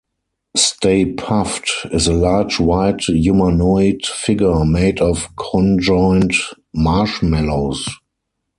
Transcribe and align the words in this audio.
Stay 0.57 1.13
Puft 1.13 1.69
is 1.93 2.07
a 2.07 2.13
large 2.13 2.59
white 2.59 3.01
humanoid 3.01 4.03
figure 4.03 4.65
made 4.65 4.99
of 4.99 5.29
conjoined 5.35 6.33
marshmallows. 6.73 7.87